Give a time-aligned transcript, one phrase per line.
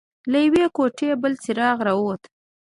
[0.31, 2.21] له يوې کوټې بل څراغ راووت.